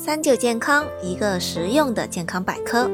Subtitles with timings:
[0.00, 2.88] 三九健康，一个实用的健康百科。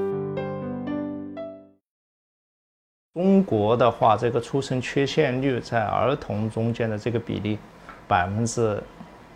[3.13, 7.59] 中国的话，这个出生缺陷率在儿童中间的这个比例，
[8.09, 8.83] 百分之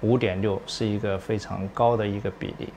[0.01, 2.73] 五点六，是一个非常高的一个比例。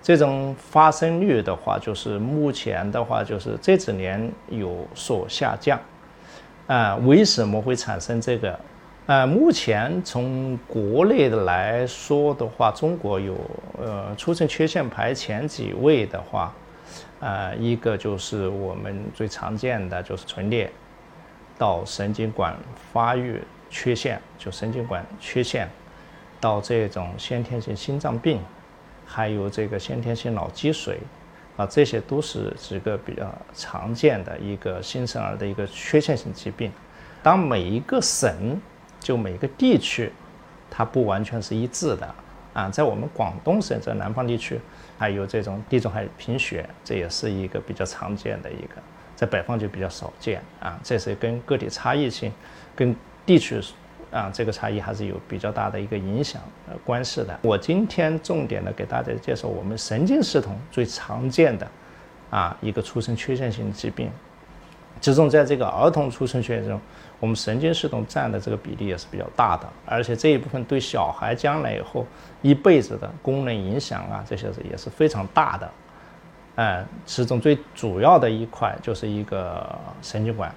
[0.00, 5.80] 这种发生率的话，就是目前的话，就是这几年有所下降。
[6.68, 8.56] 啊，为什么会产生这个？
[9.08, 13.34] 啊，目前从国内的来说的话，中国有
[13.82, 16.52] 呃出生缺陷排前几位的话，
[17.18, 20.70] 呃，一个就是我们最常见的就是唇裂
[21.56, 22.54] 到神经管
[22.92, 23.40] 发育
[23.70, 25.66] 缺陷，就神经管缺陷
[26.38, 28.42] 到这种先天性心脏病，
[29.06, 30.98] 还有这个先天性脑积水，
[31.56, 36.70] 啊，这些都是几个比较常见的一个新生儿的一个缺陷性疾病。
[37.22, 38.60] 当每一个省
[39.00, 40.12] 就每个地区，
[40.70, 42.14] 它不完全是一致的
[42.52, 42.68] 啊。
[42.68, 44.60] 在我们广东省在南方地区，
[44.98, 48.74] 还有这种地中海贫血，这也是一个比较常见的一个，
[49.16, 50.78] 在北方就比较少见啊。
[50.82, 52.32] 这是跟个体差异性，
[52.74, 53.60] 跟地区
[54.10, 57.38] 啊这个差异还是有比较大的一个影响呃关系的。
[57.42, 61.66] 我今天重点的给大家介绍我们神经系统最常见的
[62.30, 64.10] 啊一个出生缺陷性疾病。
[65.00, 66.80] 其中，在这个儿童出生缺陷中，
[67.20, 72.06] 我们神经系统占的这个比例也是比较大的，而且这一部分对小孩将来以后
[72.42, 75.70] 一辈子的功能影响啊，这些是也是非常大的。
[76.56, 80.54] 嗯，其中最主要的一块就是一个神经管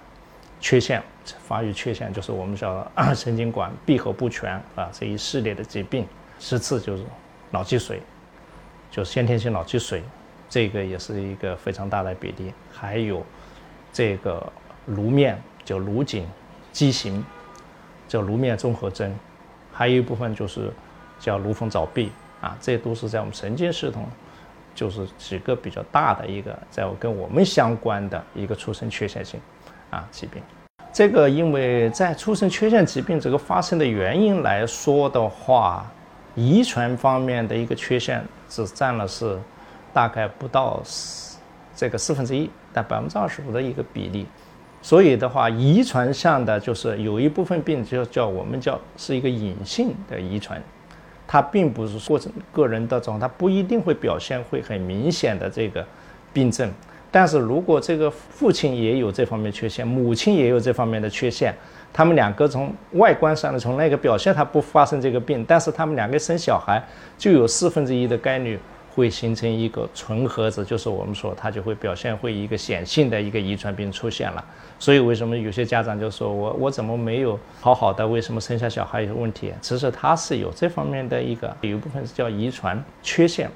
[0.60, 6.08] 缺陷、发育缺陷，就是我们叫神经管闭合不全啊这一系列的疾病。
[6.40, 7.04] 其次就是
[7.50, 8.02] 脑积水，
[8.90, 10.04] 就先天性脑积水，
[10.50, 13.24] 这个也是一个非常大的比例，还有。
[13.94, 14.42] 这个
[14.86, 16.26] 颅面就颅颈
[16.72, 17.24] 畸形，
[18.08, 19.14] 叫颅面综合征，
[19.72, 20.72] 还有一部分就是
[21.20, 24.08] 叫颅缝早闭啊，这都是在我们神经系统，
[24.74, 29.40] 就是几个比较大的一个在跟我们相关的一个出生缺陷性
[29.90, 30.42] 啊疾病。
[30.94, 35.90] 这个因为在出生缺陷疾病这个发生的原因来说的话，
[36.36, 39.40] 遗传方面的一个缺陷只占了是
[39.94, 41.38] 大概不到四
[41.76, 42.50] 这个四分之一。
[42.74, 44.26] 但百分之二十五的一个比例，
[44.82, 50.62] 所以的话，遗传上的就是有一部分病就叫我们叫是一个隐性的遗传，
[51.28, 52.20] 它并不是说
[52.52, 55.86] 个人的种，它不一定会表现会很明显的这个
[56.34, 56.72] 病症。
[57.12, 61.54] 但是如果这个父亲也有这方面缺陷，母亲也有这方面的缺陷，
[61.94, 66.82] 他们两个从外观上的从那个表现，他不发生这个病，但是他们两个生小孩
[67.18, 68.58] 就有四分之一的概率。
[68.94, 74.44] 会形成一个纯盒子，就是我们说它就会表现会一个显性的一个遗传病出现了。
[74.78, 79.54] 所以为什么有些家长就说我我怎么没有好好的，为什么生下小孩有问题？
[79.62, 83.50] 其实它是有这方面的一个有一部分是叫遗传缺陷，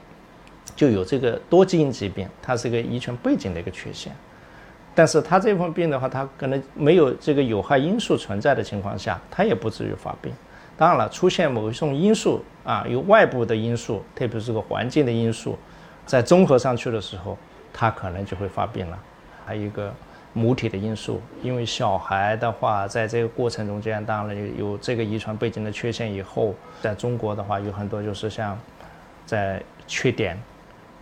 [0.75, 4.12] 就有这个多基因疾病，它是一个遗传背景的一个缺陷。
[4.94, 10.31] 但是它这份病的话，它可能没有这个有害因素存在的情况下，它也不至于发病。
[10.77, 15.57] 当然了，出现某一种因素啊，有外部的因素，特别是个环境的因素，
[16.05, 17.37] 在综合上去的时候，
[17.71, 18.99] 它可能就会发病了。
[19.45, 19.93] 还有一个
[20.33, 28.59] 母体的因素，因为小孩的话，在这个过程中间，当然有有这个遗传背景的缺陷以后，在中国的话，有很多就是像
[29.25, 30.37] 在缺点，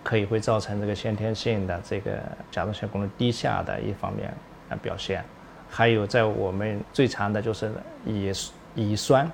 [0.03, 2.11] 可以会造成这个先天性的这个
[2.51, 4.31] 甲状腺功能低下的一方面
[4.69, 5.25] 啊表现。
[5.67, 7.71] 还有在我们最常的就是
[8.05, 8.31] 乙
[8.75, 9.27] 乙酸。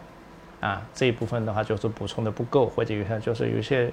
[0.60, 3.92] 啊，这一部分的话就是补充的不够，或者有些就是有些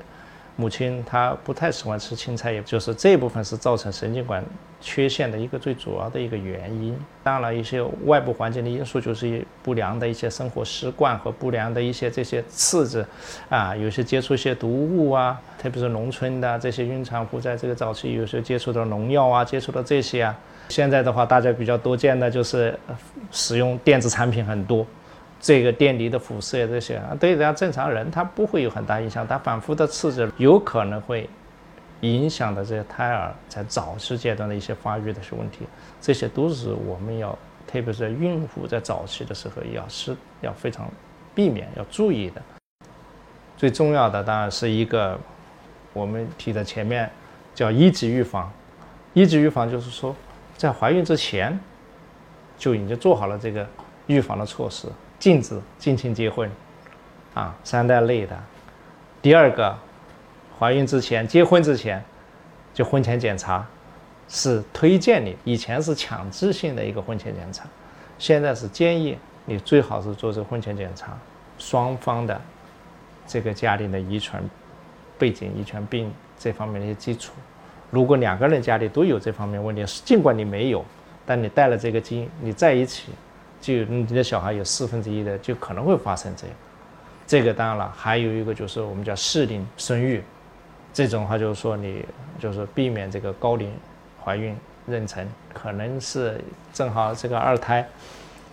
[0.56, 4.42] 母亲她不太喜欢吃青菜，也就是这一部分是造成神经管
[4.80, 6.96] 缺陷的一个最主要的一个原因。
[7.22, 13.04] 当然，一些外部环境的因素就是不良的一些生活习惯和不良的一些这些刺激，
[13.48, 20.34] 啊，有些接触一些毒物啊，特别是农村的这些孕产妇在这个早期有时候接触到农药啊，接触到这些啊。
[20.68, 22.76] 现在的话，大家比较多见的就是
[23.30, 24.86] 使用电子产品很多。
[25.46, 31.30] 这个电离的辐射这些啊，对人家正常人他不会有很大影响，他反复的刺激有可能会
[32.00, 35.60] 影响的这些胎儿在早期阶段的一些发育的一些问题，
[36.00, 37.30] 这些都是我们要，
[37.64, 40.90] 特别是孕妇在早期的时候要是要非常
[41.32, 42.42] 避免要注意的。
[43.56, 45.16] 最重要的当然是一个
[45.92, 47.08] 我们提的前面
[47.54, 48.52] 叫一级预防，
[49.14, 50.12] 一级预防就是说
[50.56, 51.56] 在怀孕之前
[52.58, 53.64] 就已经做好了这个
[54.08, 54.88] 预防的措施。
[55.18, 56.50] 禁止近亲结婚，
[57.34, 58.36] 啊，三代类的。
[59.22, 59.76] 第二个，
[60.58, 62.02] 怀孕之前、结婚之前，
[62.72, 63.66] 就婚前检查，
[64.28, 65.36] 是推荐你。
[65.44, 67.64] 以前是强制性的一个婚前检查，
[68.18, 71.16] 现在是建议你最好是做这个婚前检查。
[71.58, 72.38] 双方的
[73.26, 74.44] 这个家庭的遗传
[75.18, 77.32] 背景、遗传病这方面的一些基础。
[77.90, 80.84] 如果两个人家里都有这方面问题，尽管你没有，
[81.24, 83.12] 但你带了这个基因，你在一起，
[83.60, 86.56] 就你的小孩有四分之一的就可能会发生这样。
[87.26, 90.22] 这个当然了，还有一个就是我们叫适龄生育，
[90.92, 92.04] 这种话就是说你
[92.38, 93.72] 就是避免这个高龄
[94.24, 94.56] 怀孕
[94.88, 96.40] 妊娠，可能是
[96.72, 97.84] 正好这个二胎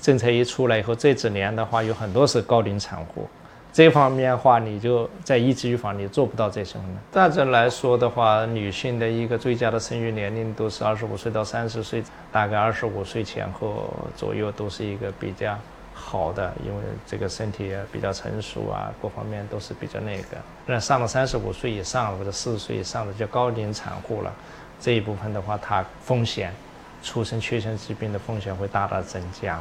[0.02, 3.30] 政策一出来以后，这几年的话有很多是高龄产妇。
[3.74, 6.86] 这方面的话，你就在一级预防，你做不到这些呢。
[7.12, 15.58] 大致来说的话，女性的一个最佳的生育年龄都是二十五岁到三十岁，大概二十五岁前后左右都是一个比较
[15.92, 20.38] 好的，因为这个身体也比较成熟啊，各方面都是比较那个。
[20.68, 24.32] 那上了三十五岁以上或者四十岁以上的叫高龄产妇了，
[24.80, 26.54] 这一部分的话，它风险
[27.02, 29.60] 出生缺陷疾病的风险会大大增加。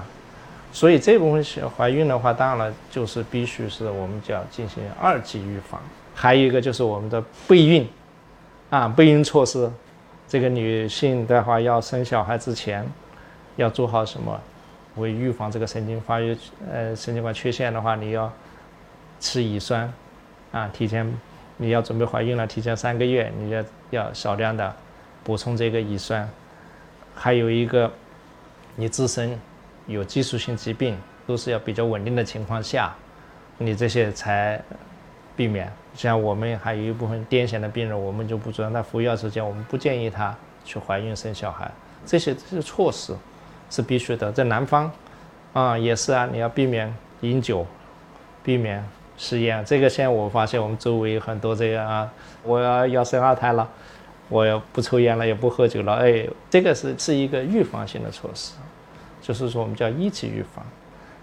[0.73, 1.45] 所以这部分
[1.77, 5.79] 怀孕的话，当然了，就是必须是我们叫进行二级预防。
[6.15, 7.87] 还有一个就是我们的备孕，
[8.71, 9.71] 啊，备孕措施。
[10.27, 12.87] 这个女性的话，要生小孩之前，
[13.57, 14.41] 要做好什么？
[14.97, 16.35] 为预防这个神经发育，
[16.71, 18.33] 呃，神经管缺陷的话，你要
[19.21, 19.93] 吃乙酸，
[20.53, 21.07] 啊，提前
[21.59, 24.75] 你要准备怀孕了，提前三个月，你要要少量的
[25.23, 26.27] 补充这个乙酸。
[27.15, 27.91] 还有一个，
[28.77, 29.39] 你自身。
[29.87, 30.97] 有激素性疾病
[31.27, 32.95] 都是要比较稳定的情况下，
[33.59, 34.61] 你这些才
[35.37, 35.73] 避免。
[35.95, 40.35] 像我们还有一部分癫痫的病人，我们就不主张他服药之前，我们不建议他
[40.65, 41.71] 去怀孕生小孩。
[42.07, 43.15] 这些这些措施
[43.71, 44.33] 是必须的。
[44.33, 44.91] 在南方
[45.53, 47.67] 啊，也是啊，你要避免饮酒，
[48.43, 48.83] 避免
[49.17, 49.63] 吸烟。
[49.65, 52.11] 这个现在我发现我们周围有很多这样啊，
[52.43, 53.69] 我要要生二胎了，
[54.29, 55.95] 我要不抽烟了，也不喝酒了。
[55.97, 58.55] 哎，这个是是一个预防性的措施。
[59.23, 60.63] 就是说，我们叫一级预防，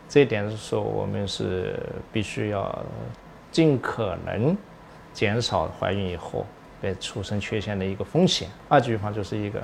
[0.07, 1.77] 这一点是说，我们是
[2.11, 2.83] 必须要
[3.51, 4.57] 尽可能
[5.13, 6.45] 减少怀孕以后
[6.81, 8.47] 被出生缺陷的一个风险。
[8.69, 9.61] 二级预防就是一个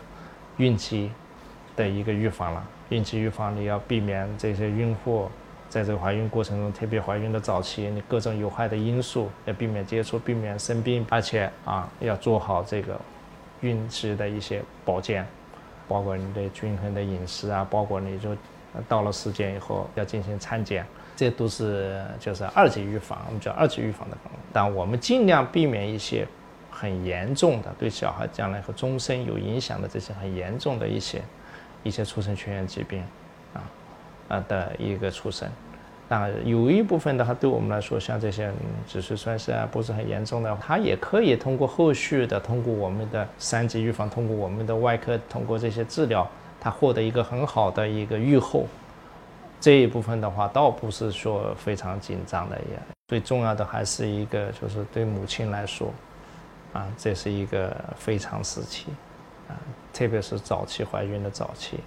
[0.58, 1.10] 孕期
[1.78, 2.64] 的一个预防了。
[2.90, 5.32] 孕期预防，你要避免这些孕妇
[5.70, 13.00] 在这个怀孕过程中，特别怀孕的早期，你各种有害的因素要避免接触，避免生病，而且啊，要做好这个
[13.62, 15.26] 孕期的一些保健。
[15.88, 18.36] 包括你的均衡的饮食啊，包括你就
[18.88, 20.86] 到了时间以后要进行产检，
[21.16, 24.40] 这都是就是二级预防，我们叫二级预防的方法。
[24.52, 26.28] 但我们尽量避免一些
[26.72, 31.22] 很严重的对小孩将来和终身有影响的这些很严重的一些
[31.84, 33.04] 一些出生缺陷疾病
[33.54, 33.64] 啊
[34.28, 35.50] 啊的一个出生。
[36.08, 38.52] 那有一部分的话，对我们来说，像这些
[38.88, 46.30] 只是算是啊不是很严重的，它也可以通过后续的，通过我们的三级预防，通过我们的外科，通过这些治疗，
[46.60, 48.68] 它获得一个很好的一个预后。
[49.60, 52.80] 这一部分的话，倒不是说非常紧张的也。
[53.08, 55.92] 最重要的还是一个，就是对母亲来说，
[56.74, 58.88] 啊，这是一个非常时期，
[59.48, 59.58] 啊，
[59.92, 61.80] 特别是早期怀孕的早期。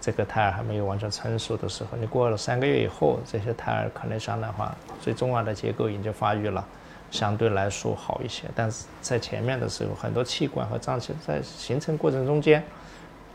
[0.00, 6.64] 这个胎儿还没有完全成熟的时候，你过了三个月以后，这些胎儿可能上的话，最重要的结构已经发育了，
[7.10, 8.44] 相对来说好一些。
[8.54, 12.64] 但是在前面的时候，很多器官和脏器在形成过程中间，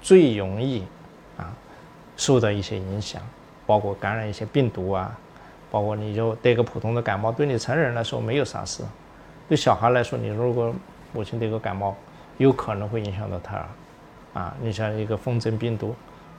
[0.02, 0.84] 最容易
[1.38, 1.54] 啊
[2.18, 3.22] 受到一些影响，
[3.68, 5.16] 包括感染一些病毒啊，
[5.70, 8.84] 包括你就得个普通的感冒，对你成人来说没有啥事，
[9.48, 10.74] 对小孩来说，你如果
[11.14, 11.96] 母亲得个感冒，
[12.38, 13.68] 有可能会影响到胎儿，
[14.42, 15.96] 啊，你像一个风疹病毒。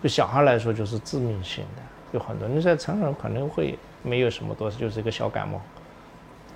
[0.06, 1.82] 对小孩来说就是致命性的，
[2.12, 2.46] 有很多。
[2.46, 5.60] 你在成人可能会没有什么多，就是一个小感冒。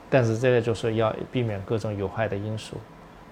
[0.08, 2.76] 但是这个就是要避免各种有害的因素，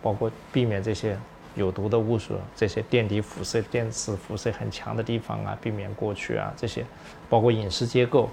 [0.02, 1.16] 包括避免这些
[1.54, 6.52] 有毒的物质，这些电离辐射、电磁辐射很强的地方啊，避免过去啊。
[6.56, 6.84] 这些
[7.30, 8.28] 包括饮食结构，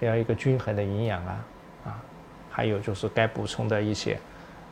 [0.00, 1.44] 要一个均衡的营养啊
[1.84, 2.02] 啊，
[2.48, 4.18] 还有就是该补充的一些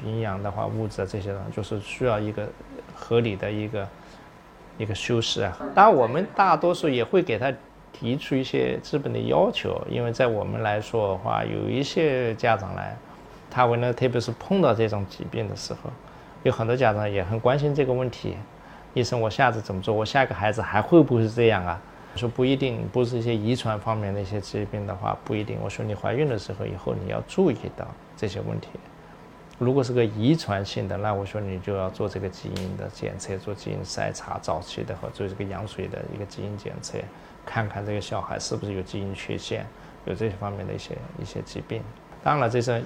[0.03, 2.49] 营养的话物质啊这些呢，就是需要一个
[2.95, 3.87] 合理的一个。
[4.79, 7.53] 一个修饰啊，当然我们大多数也会给他
[7.93, 12.95] 提出一些基本的要求，因为在我们来说的话，有一些家长来，
[13.51, 15.91] 他为了特别是碰到这种疾病的时候，
[16.43, 18.37] 有很多家长也很关心这个问题。
[18.93, 19.95] 医生，我下次怎么做？
[19.95, 21.81] 我下个孩子还会不会是这样啊？
[22.15, 25.59] 说不一定，不是一些遗传方面的一些疾病的话，不一定。
[25.63, 28.69] 我说你怀孕的时候以后你要注意到这些问题。
[29.59, 36.99] 如果是个遗传性的，那我说你就要做这个基因的检测，做基因筛查，早期的和做这个羊水的一个基因检测，
[37.47, 39.65] 看看这个小孩是不是有基因缺陷，
[40.05, 41.81] 有这些方面的一些一些疾病。
[42.23, 42.83] 当然，这些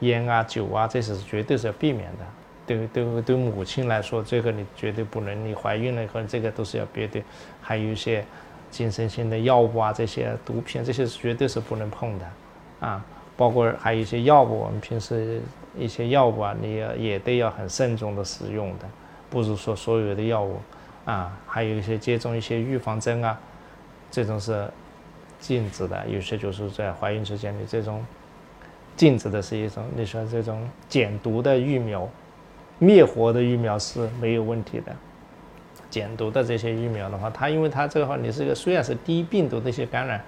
[0.00, 2.24] 烟啊、酒啊，这些是绝对是要避免的。
[2.66, 5.46] 对对对，母亲来说，这个你绝对不能。
[5.46, 7.22] 你怀孕了以后，这个都是要别的。
[7.60, 8.24] 还有一些
[8.70, 12.26] 精神性的药物啊，这些毒品，这些是绝对是不能碰的，
[12.80, 13.04] 啊。
[13.38, 15.40] 包括还有一些药物，我们平时
[15.78, 18.84] 一些药物啊，你也也得要很慎重的使用的，
[19.30, 20.56] 不是说所有的药物
[21.04, 23.38] 啊，还有一些接种一些预防针啊，
[24.10, 24.68] 这种是
[25.38, 28.04] 禁止的，有些就是在怀孕之间的这种
[28.96, 32.08] 禁止的是一种，你说这种减毒的疫苗、
[32.80, 34.92] 灭活的疫苗是没有问题的。
[35.88, 40.22] 减毒的这些疫苗的话，它因为它这个话，你是一个虽然是低病毒的一些感染，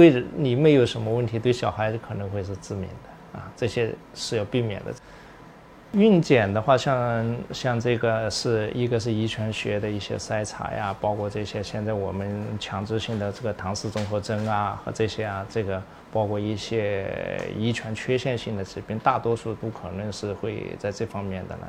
[0.00, 4.90] 对你没有什么问题，对小孩子可能会是致命的啊，这些是要避免的。
[5.92, 21.66] 孕检的话，像像这个是一个是遗传学的一些筛查呀，包括这些现在我们强制性的这个唐氏综合征啊和这些啊，这个包括一些遗传缺陷性的疾病，大多数都可能是会在这方面的呢。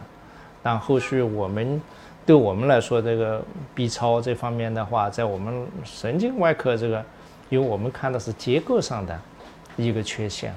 [0.64, 1.82] 但后续我们。
[2.24, 7.04] 对我们来说，这个 B 超这方面的话，在我们神经外科这个，
[7.52, 9.20] 因为我们看的是结构上的
[9.76, 10.54] 一个缺陷，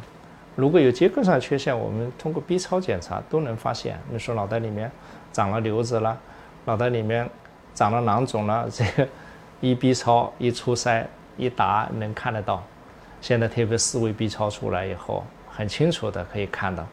[0.54, 3.98] 如果有结构上的缺陷，我们通过 B 超检查都能发现。
[4.08, 4.88] 你说脑袋里面
[5.32, 6.16] 长了瘤子了，
[6.64, 7.28] 脑袋里面
[7.74, 9.08] 长了囊肿了，这个
[9.60, 11.04] 一 B 超一出筛
[11.36, 12.62] 一打能看得到。
[13.20, 16.86] 现在特别四维 B 超出来以后，很清楚的可以看到，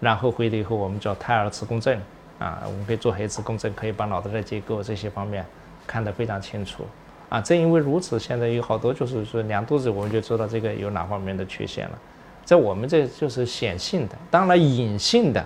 [0.00, 1.98] 然后回来以后我们叫胎儿磁共振。
[2.40, 5.46] 啊，我们可以做核磁共振，可以把脑袋的结构这些方面
[5.86, 6.84] 看得非常清楚。
[7.34, 11.98] 啊，正因为如此，现在有好多就是说量肚子，我们就知道这个有哪方面的缺陷了。
[12.44, 15.44] 在我们这就是显性的，当然隐性的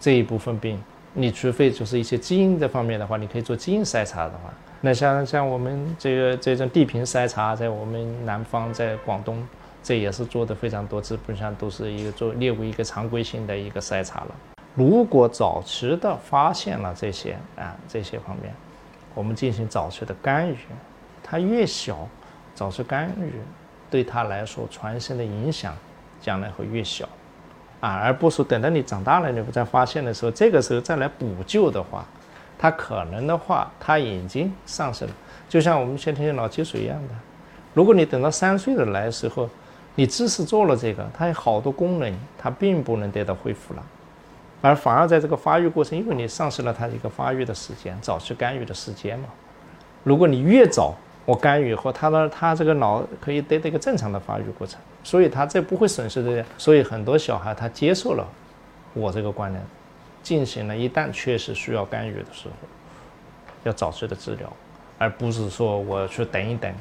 [0.00, 4.50] 这一部分病，你除非就是一些基因这方面的话，你可以做基因筛查的话，
[4.80, 9.46] 那像像我们这个这种地平筛查，在我们南方，在广东，
[9.82, 14.34] 这也是做的非常多，基本上都是一个做列为一个常规性的一个筛查了。
[14.74, 18.54] 如果早期的发现了这些啊这些方面，
[19.14, 20.56] 我们进行早期的干预，
[21.22, 22.08] 它越小，
[22.54, 23.32] 早期干预
[23.90, 25.74] 对他来说传生的影响
[26.20, 27.06] 将来会越小，
[27.80, 32.04] 啊，而不是等到你长大了你不再发现的时候，这个时候再来补救的话，
[32.58, 35.14] 它可能的话它已经上升了，
[35.48, 37.14] 就像我们先天性脑积水一样的，
[37.74, 39.48] 如果你等到三岁的来时候，
[39.94, 43.82] 你只是做了这个，它有好多功能它并不能得到恢复了。
[44.62, 49.26] 而反而在这个发育过程，因为你丧失了它一个发育的时间，早期干预的时间嘛。
[50.04, 56.44] 如果你越早我干预以后，他的他这个脑可以得到一个正常的发育过程，所以他这不会损失的。
[56.56, 58.26] 所以很多小孩他接受了
[58.94, 59.60] 我这个观念，
[60.22, 62.54] 进行了一旦确实需要干预的时候，
[63.64, 64.52] 要早期的治疗，
[64.96, 66.72] 而不是说我去等一等，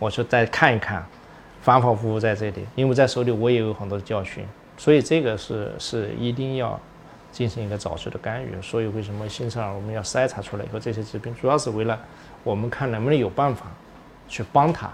[0.00, 1.04] 我去再看一看，
[1.60, 4.44] 反反复复在这里，因为在手里我也有很多教训，
[4.76, 6.78] 所以这个是是一定要。
[7.32, 11.98] 进行一个早期的干预，所以为什么新生儿我们要筛查出来以后这些疾病，主要是为了
[12.44, 13.66] 我们看能不能有办法
[14.28, 14.92] 去帮他，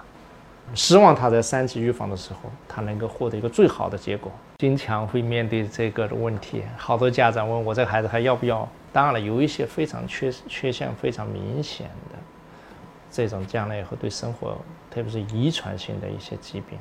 [0.72, 4.30] 希望他在三级预防的时候，他能够获得一个最好的结果。
[4.58, 8.66] 经常会面对这个的问题，好多家长问我这个孩子还要不要？
[8.92, 12.18] 当然了，有一些非常缺缺陷非常明显的
[13.10, 14.56] 这种将来以后对生活，
[14.90, 16.78] 特别是遗传性的一些疾病，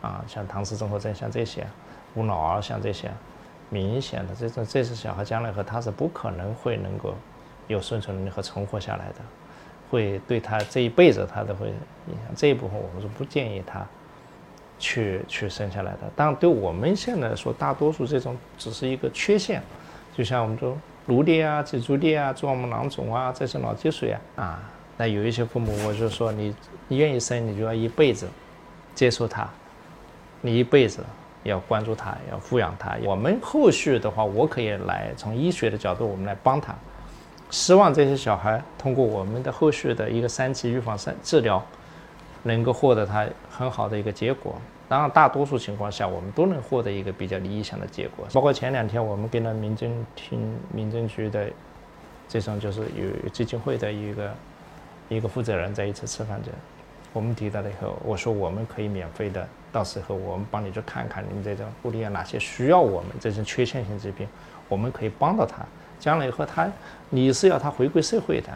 [0.00, 1.66] 啊，像唐氏综合症，像这些
[2.14, 3.10] 无脑儿，像这些。
[3.68, 7.14] 明显的这种，这些小孩将来和他是不可能会能够
[7.66, 9.16] 有生存能力和存活下来的，
[9.90, 12.34] 会对他这一辈子他都会影响。
[12.36, 13.84] 这一部分我们是不建议他
[14.78, 15.98] 去去生下来的。
[16.14, 19.60] 但对我们现在来说，大多数这种只是一个缺陷，
[20.16, 24.62] 就像我们说颅裂啊、脊柱裂啊、蛛网膜囊肿啊，这些脑积水啊啊。
[24.96, 26.54] 那有一些父母，我就说你
[26.88, 28.28] 愿意生，你就要一辈子
[28.94, 29.48] 接受他，
[30.40, 31.04] 你一辈子。
[31.46, 32.96] 要关注他，要抚养他。
[33.02, 36.74] 我们后续的话，我可以来从医学的角度，我们来帮他。
[37.50, 41.64] 希望这些小孩通过我们的后续的一个三期预防、三治疗，
[42.42, 44.54] 能够获得他很好的一个结果。
[44.88, 48.26] 当然，大多数情况下，我们都能获得一个比较理想的结果。
[48.32, 51.48] 包括前两天我们跟了民政厅、民政局的
[52.28, 54.34] 这种就是有基金会的一个
[55.08, 56.48] 一个负责人在一起吃饭的。
[57.12, 64.26] 我们提到了以后，我说我们可以免费的，到时候我们帮你去看看，你们这种护理员哪些需要我们这些缺陷性疾病，
[64.70, 65.58] 我们可以帮到他。
[66.00, 66.66] 将来以后他，
[67.10, 68.48] 你是要他回归社会的。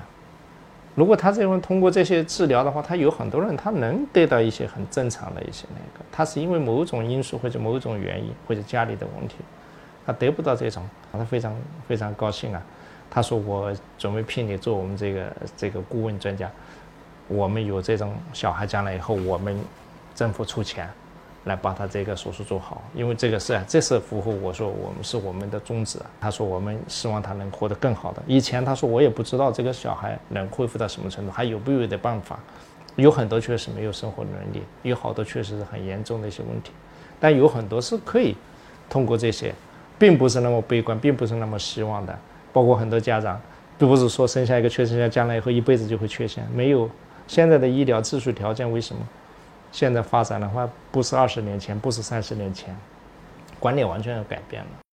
[0.94, 9.34] 如果他这种通过这些治疗的话，他有很多人他能得到一些很正常的一些那个，他是因为某种因素或者某种原因或者家里的问题，
[10.06, 11.54] 他得不到这种，他非常
[11.86, 12.62] 非常高兴啊。
[13.10, 16.50] 他说我准备聘你做我们这个这个顾问专家。
[17.28, 19.62] 我们有这种小孩将来以后，我们
[20.14, 20.88] 政府出钱
[21.44, 25.99] 来把他这个手术做好，因为这个是，这是符合我说我们是我们的宗旨。
[26.20, 28.23] 他说我们希望他能活得更好的。
[28.26, 32.38] 以前他说我也不知道这个小孩能恢复到什么程度，还有没有的办法？
[32.97, 36.73] 有很多确实没有生活能力，有好多确实是很严重的一些问题，
[37.18, 38.37] 但有很多是可以
[38.90, 39.54] 通过这些，
[39.99, 42.18] 并不是那么悲观，并不是那么希望的。
[42.52, 43.40] 包括很多家长
[43.78, 46.90] 都不是说生下一个缺陷家，将来以后一辈子就会缺陷，没有
[47.26, 49.00] 现在的医疗技术条件，为什么？
[49.72, 52.76] 现在发展的话不是二十年前不是三十年前
[53.58, 54.89] 观念完全要改变了。